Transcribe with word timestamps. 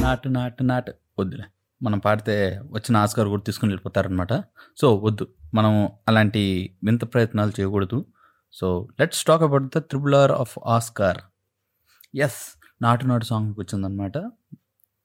నాటు 0.00 0.28
నాటు 0.28 0.62
నాటు. 0.62 0.92
వద్దులే. 1.18 1.44
మనం 1.82 1.98
పాడితే 1.98 2.62
వచ్చిన 2.70 2.96
ఆస్కార్ 2.96 3.28
కూడా 3.28 3.42
తీసుకుని 3.42 3.70
వెళ్ళిపోతారనమాట 3.70 4.32
సో 4.80 4.96
వద్దు. 4.96 5.28
మనం 5.54 5.88
అలాంటి 6.08 6.74
వింత 6.84 7.04
ప్రయత్నాలు 7.14 7.52
చేయకూడదు. 7.60 8.04
So 8.52 8.88
let's 9.00 9.24
talk 9.24 9.42
about 9.42 9.64
the 9.64 9.78
triple 9.78 10.14
R 10.14 10.32
of 10.32 10.58
Oscars 12.14 12.58
Naatu 12.82 13.06
Naatu 13.06 13.24
song 13.24 13.54
వచ్చిందనమాట 13.58 14.16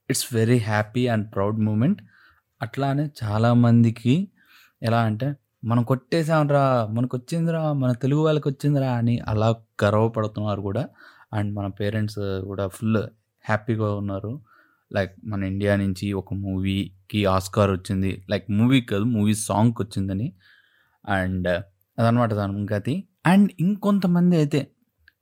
it's 0.10 0.34
very 0.34 0.57
happy 0.57 1.07
and 1.07 1.36
proud 1.36 1.60
moment 1.60 2.02
అట్లానే 2.62 3.10
చాలామందికి 3.23 4.28
ఎలా 4.84 5.02
అంటే 5.02 5.36
మనం 5.66 5.84
కొట్టేసాంరా 5.84 6.88
మనకు 6.91 7.18
వచ్చిందిరా 7.18 7.73
మన 7.73 7.91
తెలుగు 7.91 8.21
వాళ్ళకి 8.21 8.50
వచ్చిందిరా 8.50 8.91
అని 8.91 9.20
అలా 9.20 9.55
గర్వపడుతున్నారు 9.84 10.62
కూడా. 10.62 10.88
అండ్ 11.34 11.55
మన 11.55 11.68
పేరెంట్స్ 11.68 12.20
కూడా 12.46 12.67
ఫుల్ 12.67 12.98
హ్యాపీగా 13.48 13.95
ఉన్నారు. 13.95 14.41
లైక్ 14.94 15.16
మన 15.26 15.44
ఇండియా 15.44 15.76
నుంచి 15.76 16.14
ఒక 16.14 16.34
మూవీకి 16.34 17.26
ఆస్కార్ 17.26 17.72
వచ్చింది. 17.72 18.26
లైక్ 18.30 18.52
మూవీ 18.52 18.81
కాదు 18.81 19.03
మూవీ 19.03 19.34
సాంగ్కి 19.34 19.81
వచ్చిందని. 19.81 20.34
అండ్ 21.09 21.48
అదనమాట 22.00 22.34
దాని 22.34 22.53
సంగతి 22.53 23.03
అండ్ 23.26 23.52
ఇంకొంతమంది 23.59 24.36
అయితే 24.36 24.67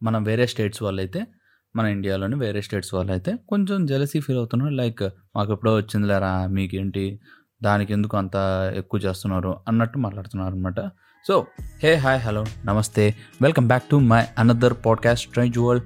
మన 0.04 0.17
వేరే 0.17 0.45
స్టేట్స్ 0.48 0.84
వాళ్ళు 0.84 1.02
అయితే 1.02 1.28
మన 1.76 1.86
ఇండియాలోని 1.86 2.36
వేరే 2.36 2.62
స్టేట్స్ 2.62 2.94
వాళ్ళు 2.94 3.12
అయితే 3.12 3.36
కొంచెం 3.50 3.86
జెలసీ 3.86 4.20
ఫీల్ 4.20 4.38
అవుతున్నారు. 4.38 4.73
లైక్ 4.73 5.04
మాకు 5.36 5.52
ఎప్పుడో 5.54 5.76
వచ్చిందిలేరా 5.76 6.48
మీకేంటి 6.48 7.20
దానికి 7.63 7.93
ఎందుకు 7.93 8.17
అంత 8.17 8.35
ఎక్కువ 8.75 8.99
చేస్తున్నారు 8.99 9.55
అన్నట్టు 9.67 9.97
మాట్లాడుతున్నారు 9.97 10.55
అనమాట 10.55 10.79
సో 11.27 11.47
హే 11.83 11.95
హాయ్ 11.95 12.20
హలో 12.20 12.45
నమస్తే. 12.66 13.16
Welcome 13.41 13.67
back 13.67 13.83
to 13.83 13.95
my 13.95 14.25
another 14.38 14.73
podcast 14.85 15.33
tri 15.33 15.49
jewel 15.49 15.81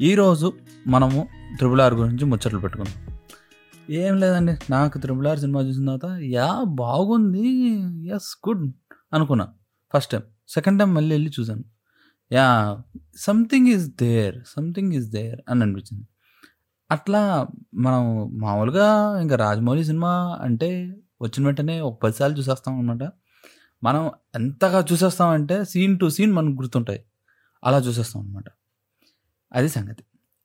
ఈరోజు 0.00 0.52
మనము 0.86 1.28
త్రిబుల్ 1.58 1.80
ఆర్ 1.80 1.94
గురించి 1.94 2.24
ముచ్చట్లు 2.24 2.58
పెట్టుకుందాం. 2.58 3.16
ఏం 3.90 4.20
లేదండి 4.20 4.56
నాకు 4.70 4.98
త్రిబుల్ 4.98 5.26
ఆర్ 5.26 5.38
సినిమా 5.38 5.60
చూసిన 5.60 5.96
తర్వాత 5.96 6.20
యా 6.22 6.64
బాగుంది 6.68 7.48
ఎస్ 8.08 8.48
గుడ్ 8.48 8.72
అనుకున్నా. 9.14 9.48
ఫస్ట్ 9.94 10.10
టైం 10.10 10.22
సెకండ్ 10.48 10.78
టైం 10.78 10.94
మళ్ళీ 10.94 11.14
వెళ్ళి 11.14 11.30
చూశాను. 11.40 11.64
Yeah 12.32 12.78
something 13.16 13.68
is 13.68 13.88
there 13.88 14.36
something 14.46 14.92
is 14.92 15.10
there 15.10 15.40
అని 15.50 15.62
అనిపించింది. 15.62 16.08
అట్లా 16.90 17.46
మనం 17.74 18.30
మామూలుగా 18.38 19.18
ఇంకా 19.20 19.36
రాజమౌళి 19.36 19.84
సినిమా 19.84 20.38
అంటే 20.40 20.96
వచ్చిన 21.22 21.46
వెంటనే 21.46 21.80
ఒక 21.80 22.02
పదిసార్లు 22.02 22.38
చూసేస్తాం 22.38 22.78
అనమాట 22.78 23.10
మనం 23.84 24.10
ఎంతగా 24.34 24.84
చూసేస్తామంటే 24.92 25.64
సీన్ 25.64 25.98
టు 25.98 26.08
సీన్ 26.08 26.32
మనకు 26.32 26.56
గుర్తుంటాయి. 26.56 27.04
అలా 27.64 27.78
చూసేస్తాం 27.78 28.22
అనమాట 28.22 28.44
అది 29.52 29.68
సంగతి. 29.68 30.04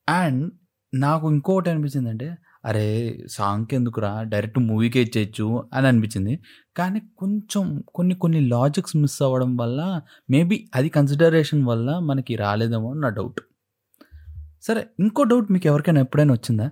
అండ్ 0.10 0.52
నాకు 0.94 1.32
ఇంకోటి 1.32 1.70
అనిపించింది 1.70 2.10
అంటే 2.10 2.38
అరే 2.66 3.18
సాంగ్కి 3.32 3.76
ఎందుకురా? 3.76 4.24
డైరెక్ట్ 4.24 4.60
మూవీకే 4.60 5.02
ఇచ్చేయచ్చు 5.02 5.70
అని 5.74 5.88
అనిపించింది. 5.88 6.40
కానీ 6.78 7.02
కొంచెం 7.18 7.84
కొన్ని 7.96 8.16
కొన్ని 8.16 8.42
లాజిక్స్ 8.42 8.98
మిస్ 8.98 9.22
అవ్వడం 9.22 9.56
వల్ల 9.58 10.02
మేబీ 10.30 10.70
అది 10.76 10.90
కన్సిడరేషన్ 10.90 11.64
వల్ల 11.66 12.00
మనకి 12.00 12.36
రాలేదేమో 12.36 12.92
అని 12.92 13.02
నా 13.02 13.10
డౌట్. 13.10 13.42
సరే 14.64 14.82
ఇంకో 15.00 15.24
డౌట్ 15.24 15.48
మీకు 15.52 15.68
ఎవరికైనా 15.68 16.02
ఎప్పుడైనా 16.02 16.34
వచ్చిందా? 16.34 16.68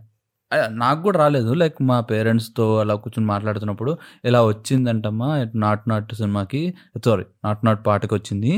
నాకు 0.78 1.00
కూడా 1.02 1.18
రాలేదు. 1.20 1.52
లైక్ 1.54 1.78
మా 1.82 1.98
పేరెంట్స్తో 2.02 2.66
అలా 2.80 2.94
కూర్చొని 2.96 3.28
మాట్లాడుతున్నప్పుడు 3.28 3.92
ఇలా 4.26 4.40
వచ్చిందంటమ్మా 4.44 5.30
నాట్ 5.56 5.84
నాట్ 5.90 6.14
సినిమాకి 6.14 6.62
సారీ 7.06 7.26
నాట్ 7.46 7.62
నాట్ 7.66 7.82
పాటకి 7.88 8.14
వచ్చింది 8.14 8.52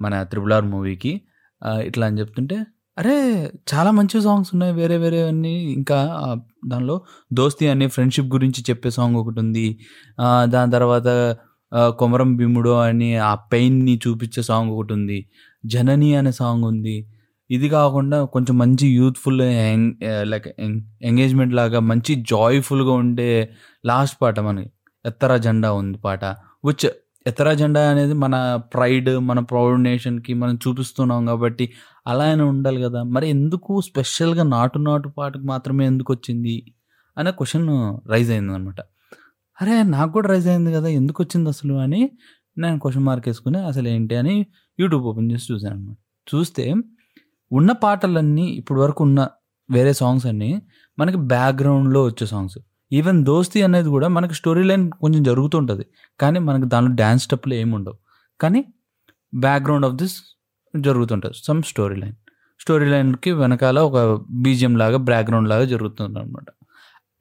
మన 0.00 0.14
త్రిబుల్ 0.22 0.52
ఆర్ 0.52 0.66
మూవీకి 0.66 1.12
ఇట్లా 1.84 2.04
అని 2.06 2.18
చెప్తుంటే 2.18 2.56
అరే 2.96 3.16
చాలా 3.72 3.90
మంచి 3.90 4.16
సాంగ్స్ 4.20 4.50
ఉన్నాయి 4.54 4.72
వేరే 4.72 4.96
వేరే 4.96 5.20
అన్నీ 5.22 5.52
ఇంకా 5.72 5.98
దానిలో 6.66 6.96
దోస్తి 7.32 7.66
అనే 7.68 7.86
ఫ్రెండ్షిప్ 7.86 8.28
గురించి 8.32 8.60
చెప్పే 8.70 8.90
సాంగ్ 8.90 9.16
ఒకటి 9.16 9.40
ఉంది 9.40 9.66
దాని 10.44 10.70
తర్వాత 10.70 11.08
కొమరం 11.98 12.30
భీముడు 12.36 12.72
అని 12.80 13.10
ఆ 13.16 13.32
పెయిన్ని 13.52 13.94
చూపించే 14.06 14.42
సాంగ్ 14.42 14.70
ఒకటి 14.70 14.92
ఉంది 14.92 15.18
జనని 15.64 16.10
అనే 16.14 16.32
సాంగ్ 16.32 16.64
ఉంది 16.64 16.96
ఇది 17.50 17.68
కాకుండా 17.68 18.24
కొంచెం 18.24 18.58
మంచి 18.58 18.86
యూత్ఫుల్ 18.88 19.40
లైక్ 20.22 20.48
ఎంగేజ్మెంట్ 21.00 21.54
లాగా 21.54 21.80
మంచి 21.80 22.14
జాయ్ఫుల్గా 22.14 22.92
ఉండే 22.92 23.50
లాస్ట్ 23.86 24.22
పాట 24.22 24.40
మనకి 24.40 24.70
ఎత్తరా 25.06 25.36
జెండా 25.36 25.72
ఉంది 25.72 25.98
పాట 25.98 26.24
విచ్ 26.64 26.86
ఎత్తరా 27.26 27.54
జెండా 27.54 27.90
అనేది 27.90 28.12
మన 28.14 28.56
ప్రైడ్ 28.74 29.10
మన 29.20 29.38
ప్రౌడ్ 29.40 29.82
నేషన్కి 29.82 30.34
మనం 30.34 30.54
చూపిస్తున్నాం 30.54 31.26
కాబట్టి 31.26 31.64
అలా 32.06 32.24
అయినా 32.24 32.44
ఉండాలి 32.44 32.82
కదా. 32.82 33.02
మరి 33.04 33.28
ఎందుకు 33.28 33.80
స్పెషల్గా 33.80 34.42
నాటు 34.42 34.78
నాటు 34.78 35.08
పాటకు 35.08 35.42
మాత్రమే 35.42 35.86
ఎందుకు 35.86 36.12
వచ్చింది 36.12 36.54
అనే 37.16 37.30
క్వశ్చన్ 37.30 37.66
రైజ్ 38.10 38.30
అయింది 38.30 38.54
అనమాట 38.54 38.80
అరే 39.58 39.82
నాకు 39.82 40.12
కూడా 40.12 40.28
రైజ్ 40.28 40.48
అయింది 40.48 40.72
కదా 40.72 40.88
ఎందుకు 40.88 41.22
వచ్చింది 41.22 41.48
అసలు 41.48 41.74
అని 41.74 42.10
నేను 42.58 42.78
క్వశ్చన్ 42.78 43.04
మార్క్ 43.04 43.28
వేసుకుని 43.28 43.58
అసలు 43.58 43.88
ఏంటి 43.88 44.16
అని 44.16 44.46
యూట్యూబ్ 44.78 45.04
ఓపెన్ 45.04 45.30
చేసి 45.32 45.52
చూశాను 45.52 45.74
అనమాట 45.74 45.96
చూస్తే 46.26 46.64
ఉన్న 47.50 47.70
పాటలన్నీ 47.84 48.46
ఇప్పుడు 48.60 48.78
వరకు 48.84 49.00
ఉన్న 49.08 49.20
వేరే 49.68 49.92
సాంగ్స్ 50.00 50.26
అన్నీ 50.30 50.50
మనకి 50.98 51.18
బ్యాక్గ్రౌండ్లో 51.32 52.00
వచ్చే 52.08 52.26
సాంగ్స్ 52.32 52.58
ఈవెన్ 52.90 53.18
దోస్తి 53.24 53.58
అనేది 53.62 53.88
కూడా 53.88 54.06
మనకి 54.16 54.34
స్టోరీ 54.34 54.62
లైన్ 54.70 54.84
కొంచెం 55.02 55.22
జరుగుతుంటుంది. 55.28 55.84
కానీ 56.20 56.38
మనకి 56.48 56.66
దానిలో 56.72 56.92
డ్యాన్స్ 57.00 57.24
స్టెప్లు 57.26 57.54
ఏమి 57.60 57.72
ఉండవు. 57.78 57.98
కానీ 58.40 58.60
బ్యాక్గ్రౌండ్ 59.32 59.86
ఆఫ్ 59.88 59.96
దిస్ 60.02 60.16
జరుగుతుంటుంది. 60.74 61.36
సమ్ 61.48 61.60
స్టోరీ 61.72 61.96
లైన్ 62.02 62.16
స్టోరీ 62.60 62.86
లైన్కి 62.92 63.30
వెనకాల 63.42 63.78
ఒక 63.88 63.98
బీజియం 64.44 64.74
లాగా 64.82 64.98
బ్యాక్గ్రౌండ్ 65.10 65.48
లాగా 65.52 65.66
జరుగుతుంది 65.74 66.18
అనమాట 66.22 66.48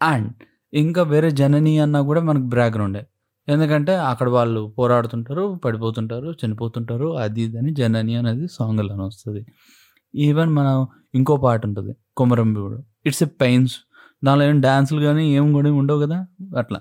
అండ్ 0.01 0.29
ఇంకా 0.73 1.01
వేరే 1.13 1.29
జనని 1.41 1.73
అన్నా 1.85 1.99
కూడా 2.09 2.21
మనకు 2.29 2.47
బ్యాక్గ్రౌండే 2.55 3.03
ఎందుకంటే 3.47 3.93
అక్కడ 4.11 4.27
వాళ్ళు 4.37 4.61
పోరాడుతుంటారు 4.77 5.43
పడిపోతుంటారు 5.65 6.29
చనిపోతుంటారు 6.41 7.07
అది 7.23 7.41
ఇది 7.45 7.57
అని 7.61 7.71
జనని 7.79 8.13
అనేది 8.21 8.45
సాంగ్లోనే 8.57 9.03
వస్తుంది. 9.09 9.41
ఈవెన్ 10.15 10.51
మనం 10.55 10.87
ఇంకో 11.15 11.37
పాట 11.37 11.65
ఉంటుంది 11.65 11.93
కొమరం 12.17 12.49
ఇట్స్ 13.05 13.23
ఎ 13.23 13.29
పెయిన్స్ 13.41 13.75
దానిలో 14.23 14.45
ఏం 14.45 14.61
డ్యాన్సులు 14.61 15.01
కానీ 15.01 15.35
ఏం 15.35 15.53
కూడా 15.53 15.73
ఉండవు 15.73 15.99
కదా 16.05 16.27
అట్లా. 16.57 16.79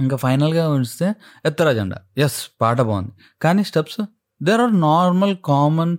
ఇంకా 0.00 0.16
ఫైనల్గా 0.16 0.68
ఉంచితే 0.68 1.14
ఎత్తరా 1.44 1.72
జెండా. 1.72 1.98
ఎస్ 2.18 2.50
పాట 2.60 2.80
బాగుంది. 2.80 3.12
కానీ 3.42 3.64
steps 3.64 4.00
there 4.42 4.60
are 4.60 4.80
normal 4.80 5.36
common 5.44 5.96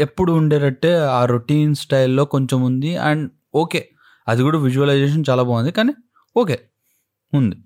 ఎప్పుడు 0.00 0.32
ఉండేటట్టే 0.32 0.98
ఆ 0.98 1.24
రొటీన్ 1.24 1.74
స్టైల్లో 1.74 2.24
కొంచెం 2.24 2.62
ఉంది. 2.62 2.96
అండ్ 2.96 3.30
ఓకే 3.54 3.88
అది 4.28 4.42
కూడా 4.42 4.58
విజువలైజేషన్ 4.58 5.24
చాలా 5.30 5.42
బాగుంది. 5.42 5.72
కానీ 5.72 5.92
ఓకే 6.36 6.58
ఉంది. 7.32 7.56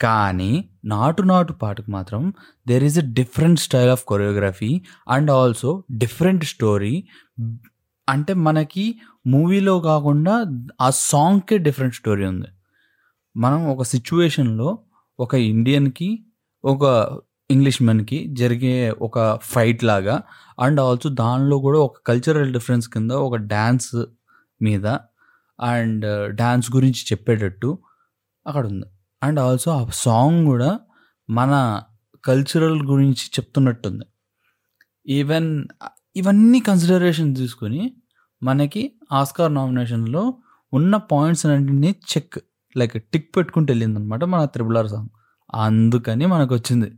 కానీ 0.00 0.52
నాటు 0.84 1.22
నాటు 1.22 1.52
పాటకు 1.52 1.90
మాత్రం 1.90 2.22
there 2.68 2.84
is 2.84 2.98
a 2.98 3.06
different 3.12 3.60
style 3.60 3.90
of 3.90 4.04
choreography 4.04 4.72
and 5.08 5.30
also 5.30 5.70
different 5.96 6.44
story 6.44 6.94
అంటే 8.08 8.32
మనకి 8.46 8.86
మూవీలో 9.26 9.80
కాకుండా 9.80 10.34
ఆ 10.80 10.88
సాంగ్కే 11.10 11.58
డిఫరెంట్ 11.58 11.94
స్టోరీ 11.94 12.24
ఉంది. 12.26 12.48
మనం 13.36 13.60
ఒక 13.66 13.82
సిచ్యువేషన్లో 13.82 14.68
ఒక 15.18 15.34
ఇండియన్కి 15.34 16.10
ఒక 16.64 16.84
ఇంగ్లీష్ 17.50 17.82
మెన్కి 17.82 18.18
జరిగే 18.32 18.74
ఒక 19.02 19.18
ఫైట్ 19.42 19.82
లాగా 19.84 20.16
అండ్ 20.60 20.80
ఆల్సో 20.80 21.08
దానిలో 21.22 21.56
కూడా 21.58 21.78
ఒక 21.78 21.96
కల్చరల్ 22.06 22.52
డిఫరెన్స్ 22.52 22.86
కింద 22.88 23.12
ఒక 23.26 23.36
డ్యాన్స్ 23.36 23.92
మీద 24.60 24.86
అండ్ 25.58 26.06
డ్యాన్స్ 26.34 26.68
uh, 26.68 26.74
గురించి 26.76 27.02
చెప్పేటట్టు 27.12 27.70
అక్కడ 28.46 28.64
ఉంది. 28.66 28.86
అండ్ 29.24 29.40
ఆల్సో 29.40 29.68
ఆ 29.70 29.80
సాంగ్ 29.96 30.40
కూడా 30.46 30.70
మన 31.28 31.52
కల్చరల్ 32.24 32.78
గురించి 32.82 33.24
చెప్తున్నట్టుంది. 33.36 34.04
ఈవెన్ 35.08 35.50
ఇవన్నీ 36.16 36.58
కన్సిడరేషన్ 36.60 37.30
తీసుకొని 37.36 37.82
మనకి 38.42 38.82
ఆస్కార్ 39.12 39.52
నామినేషన్లో 39.54 40.22
ఉన్న 40.72 40.96
పాయింట్స్ 41.12 41.44
అన్నింటినీ 41.46 41.90
చెక్ 42.12 42.38
లైక్ 42.76 42.96
టిక్ 43.12 43.28
పెట్టుకుంటూ 43.36 43.70
వెళ్ళింది 43.72 43.98
అనమాట 44.00 44.24
మన 44.24 44.44
త్రిబుల్ 44.44 44.78
ఆర్ 44.78 44.88
సాంగ్ 44.88 45.10
అందుకని 45.54 46.26
మనకు 46.26 46.52
వచ్చింది 46.54 46.88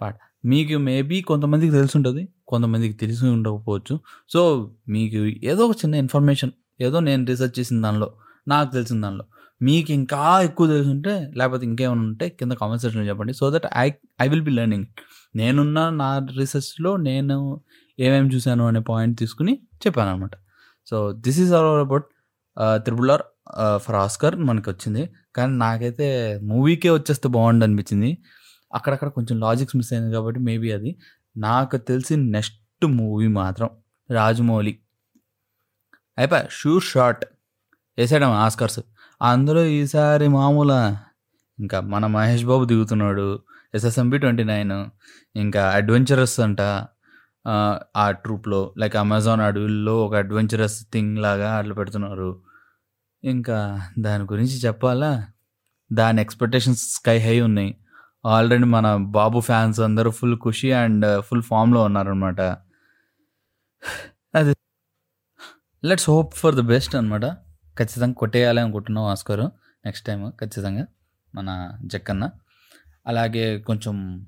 పాట 0.00 0.14
మీకు 0.44 0.76
మేబీ 0.78 1.18
కొంతమందికి 1.22 1.72
తెలిసి 1.72 1.94
ఉంటుంది 1.98 2.22
కొంతమందికి 2.48 2.94
తెలిసి 2.94 3.24
ఉండకపోవచ్చు. 3.26 3.94
సో 4.32 4.40
మీకు 4.88 5.20
ఏదో 5.50 5.62
ఒక 5.66 5.76
చిన్న 5.76 5.94
ఇన్ఫర్మేషన్ 5.94 6.52
ఏదో 6.80 6.98
నేను 7.00 7.22
రీసెర్చ్ 7.26 7.56
చేసిన 7.58 7.76
దానిలో 7.82 8.08
నాకు 8.48 8.68
తెలిసిన 8.72 8.98
దానిలో. 9.00 9.24
మీకు 9.60 9.90
ఇంకా 9.92 10.22
ఎక్కువ 10.42 10.66
తెలిసి 10.66 10.90
ఉంటే 10.90 11.32
లేకపోతే 11.36 11.64
ఇంకేమైనా 11.66 12.02
ఉంటే 12.02 12.28
కింద 12.28 12.52
కామెంట్ 12.52 12.82
సెక్షన్లో 12.82 13.08
చెప్పండి. 13.08 13.34
So 13.34 13.46
that 13.50 13.66
I 13.76 13.86
I 14.22 14.26
will 14.28 14.42
be 14.42 14.50
learning 14.50 14.86
నేనున్న 15.36 15.88
నా 15.90 16.10
రీసెర్చ్లో 16.38 16.96
నేను 16.96 17.36
ఏమేమి 17.98 18.28
చూశాను 18.34 18.64
అనే 18.66 18.80
పాయింట్ 18.80 19.18
తీసుకుని 19.18 19.54
చెప్పాను 19.86 20.10
అనమాట 20.10 20.34
so 20.86 20.96
this 21.12 21.38
is 21.40 21.52
all 21.52 21.80
about 21.86 22.06
triple 22.84 23.10
R 23.10 23.24
for 23.76 23.96
Oscar 23.96 24.36
మనకి 24.48 24.70
వచ్చింది 24.70 25.02
కానీ 25.36 25.52
నాకైతే 25.56 26.06
మూవీకే 26.42 26.90
వచ్చేస్తే 26.90 27.28
బాగుండు 27.28 27.64
అనిపించింది 27.64 28.10
అక్కడక్కడ 28.74 29.08
కొంచెం 29.08 29.36
లాజిక్స్ 29.40 29.76
మిస్ 29.76 29.92
అయింది 29.92 30.10
కాబట్టి 30.12 30.40
మేబీ 30.40 30.72
అది. 30.72 30.90
నాకు 31.36 31.76
తెలిసి 31.90 32.14
నెక్స్ట్ 32.16 32.84
మూవీ 33.00 33.28
మాత్రం 33.40 33.68
రాజమౌళి. 34.10 34.72
అయిపోయా? 36.18 36.44
షూర్ 36.50 36.84
షార్ట్ 36.84 37.24
వేసాడమ్మా 37.98 38.36
ఆస్కర్స్. 38.36 38.80
అందులో 39.20 39.62
ఈసారి 39.76 40.26
మామూలు 40.32 40.80
ఇంకా 41.58 41.78
మన 41.92 42.04
మహేష్ 42.14 42.44
బాబు 42.44 42.64
దిగుతున్నాడు 42.64 43.28
ఎస్ఎస్ఎంబి 43.74 44.18
ట్వంటీ 44.18 44.44
నైన్ 44.44 44.76
ఇంకా 45.34 45.62
అడ్వెంచరస్ 45.76 46.36
అంట 46.40 46.60
ఆ, 47.94 48.04
ట్రూప్లో 48.18 48.60
లైక్ 48.78 48.96
అమెజాన్ 48.96 49.42
అడవుల్లో 49.42 49.94
ఒక 50.04 50.14
అడ్వెంచరస్ 50.16 50.76
థింగ్ 50.92 51.18
లాగా 51.18 51.48
అట్లా 51.58 51.74
పెడుతున్నారు. 51.74 52.30
ఇంకా 53.22 53.58
దాని 53.98 54.24
గురించి 54.24 54.56
చెప్పాలా? 54.64 55.10
దాని 55.90 56.18
ఎక్స్పెక్టేషన్స్ 56.20 56.82
స్కై 56.94 57.16
హై 57.18 57.36
ఉన్నాయి. 57.40 57.70
ఆల్రెడీ 58.24 58.68
మన 58.68 58.86
బాబు 59.14 59.40
ఫ్యాన్స్ 59.40 59.80
అందరూ 59.80 60.10
ఫుల్ 60.12 60.36
ఖుషి 60.44 60.70
అండ్ 60.74 61.06
ఫుల్ 61.20 61.42
ఫామ్లో 61.42 61.82
ఉన్నారనమాట 61.84 62.40
అది 64.34 64.52
let's 65.82 66.08
hope 66.10 66.32
for 66.34 66.54
the 66.54 66.64
best 66.66 66.94
అనమాట 66.96 67.24
ఖచ్చితంగా 67.78 68.12
కొట్టేయాలి 68.12 68.60
అనుకుంటున్నాం 68.60 69.04
ఆస్కర్. 69.04 69.40
నెక్స్ట్ 69.84 70.06
టైం 70.06 70.30
ఖచ్చితంగా 70.30 70.86
మన 71.34 71.78
జక్కన్న. 71.86 72.30
అలాగే 73.06 73.58
కొంచెం 73.58 74.26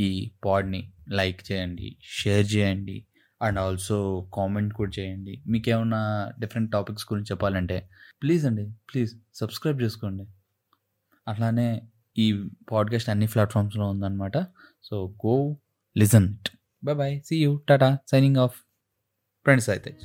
ఈ 0.00 0.30
పాడ్ని 0.44 0.92
లైక్ 1.08 1.52
చేయండి 1.52 1.96
షేర్ 2.02 2.54
చేయండి 2.54 3.04
అండ్ 3.42 3.58
ఆల్సో 3.58 4.28
కామెంట్ 4.34 4.74
కూడా 4.74 4.90
చేయండి. 4.98 5.42
మీకు 5.46 5.70
డిఫరెంట్ 6.40 6.72
టాపిక్స్ 6.72 7.06
గురించి 7.12 7.26
చెప్పాలంటే 7.30 7.88
ప్లీజ్ 8.22 8.46
అండి 8.46 8.72
ప్లీజ్ 8.94 9.18
సబ్స్క్రైబ్ 9.34 9.82
చేసుకోండి. 9.82 10.26
అట్లానే 11.28 11.82
ఈ 12.18 12.48
పాడ్కాస్ట్ 12.72 13.08
అన్ని 13.08 13.26
ప్లాట్ఫామ్స్లో 13.26 13.88
ఉందన్నమాట. 13.90 14.38
So 14.82 15.14
go 15.26 15.56
listen 15.96 16.28
it. 16.28 16.48
Bye 16.84 16.94
bye 16.94 17.20
see 17.20 17.36
you 17.36 17.56
tata 17.68 17.98
signing 18.10 18.36
off 18.36 18.56
friends 19.44 19.70
అయితే 19.70 19.98